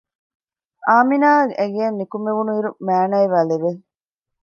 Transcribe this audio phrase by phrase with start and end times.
[0.89, 3.71] އާމިނާއަށް އެގެއިން ނިކުމެވުނު އިރު މައިނޭވާ ލެވެ